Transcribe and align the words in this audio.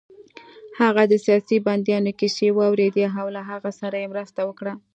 هغه 0.81 1.03
د 1.11 1.13
سیاسي 1.25 1.57
بندیانو 1.67 2.11
کیسې 2.19 2.47
واورېدې 2.57 3.05
او 3.19 3.27
له 3.35 3.41
هغوی 3.49 3.71
سره 3.79 3.95
يې 4.01 4.07
مرسته 4.13 4.41
وکړه 4.45 4.73